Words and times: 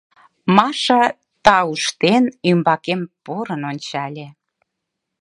Маша, 0.55 1.03
тауштен, 1.45 2.23
ӱмбакем 2.49 3.01
порын 3.23 3.61
ончале. 3.71 4.27